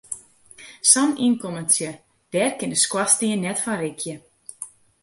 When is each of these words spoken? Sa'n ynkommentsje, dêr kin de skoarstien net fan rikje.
Sa'n 0.91 1.11
ynkommentsje, 1.25 1.89
dêr 2.31 2.51
kin 2.57 2.71
de 2.73 2.77
skoarstien 2.83 3.41
net 3.43 3.59
fan 3.63 3.79
rikje. 3.81 4.15